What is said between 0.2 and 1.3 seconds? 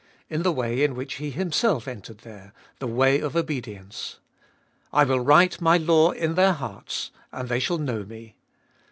In the way in which He